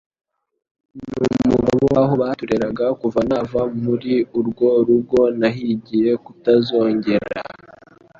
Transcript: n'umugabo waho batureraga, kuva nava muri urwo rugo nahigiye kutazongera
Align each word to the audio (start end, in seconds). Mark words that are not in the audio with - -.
n'umugabo 1.37 1.83
waho 1.95 2.13
batureraga, 2.21 2.85
kuva 3.01 3.19
nava 3.29 3.61
muri 3.83 4.13
urwo 4.39 4.69
rugo 4.87 5.19
nahigiye 5.39 6.11
kutazongera 6.23 7.37